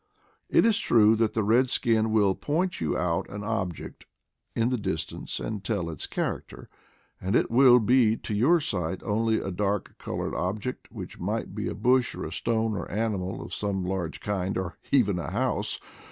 It 0.49 0.65
is 0.65 0.79
true 0.79 1.15
that 1.17 1.33
the 1.33 1.43
redskin 1.43 2.11
will 2.11 2.33
point 2.33 2.81
you 2.81 2.97
out 2.97 3.29
an 3.29 3.43
object 3.43 4.07
in 4.55 4.69
the 4.69 4.77
distance 4.79 5.39
and 5.39 5.63
tell 5.63 5.91
its 5.91 6.07
character, 6.07 6.71
and 7.21 7.35
it 7.35 7.51
will 7.51 7.77
be 7.79 8.17
to 8.17 8.33
your 8.33 8.59
sight 8.59 9.03
only 9.03 9.39
a 9.39 9.51
dark 9.51 9.99
colored 9.99 10.33
object, 10.33 10.91
which 10.91 11.19
might 11.19 11.53
be 11.53 11.67
a 11.67 11.75
bush, 11.75 12.15
or 12.15 12.31
stone, 12.31 12.75
or 12.75 12.89
animal 12.89 13.43
of 13.43 13.53
some 13.53 13.83
large 13.85 14.21
kind, 14.21 14.57
or 14.57 14.75
even 14.91 15.19
a 15.19 15.29
house. 15.29 15.79